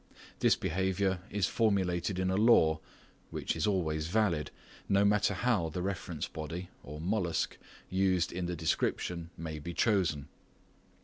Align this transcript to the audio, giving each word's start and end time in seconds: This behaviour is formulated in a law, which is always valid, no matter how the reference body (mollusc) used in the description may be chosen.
This 0.39 0.55
behaviour 0.55 1.19
is 1.29 1.45
formulated 1.45 2.17
in 2.17 2.31
a 2.31 2.35
law, 2.35 2.79
which 3.29 3.55
is 3.55 3.67
always 3.67 4.07
valid, 4.07 4.49
no 4.89 5.05
matter 5.05 5.35
how 5.35 5.69
the 5.69 5.83
reference 5.83 6.27
body 6.27 6.69
(mollusc) 6.83 7.55
used 7.87 8.31
in 8.31 8.47
the 8.47 8.55
description 8.55 9.29
may 9.37 9.59
be 9.59 9.75
chosen. 9.75 10.27